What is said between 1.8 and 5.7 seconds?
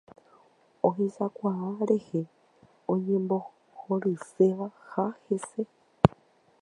rehe oñembohoryseha hese.